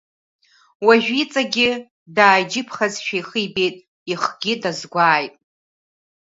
[0.85, 1.69] Уажәы иҵегьгьы
[2.15, 3.75] дааиџьыԥхазшәа ихы ибеит,
[4.11, 5.33] ихгьы дазгәааит.